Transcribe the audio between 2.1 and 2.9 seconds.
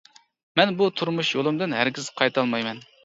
قايتالمايمەن.